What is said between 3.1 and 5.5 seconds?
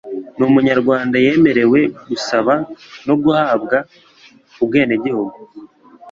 guhabwa ubwenegihugu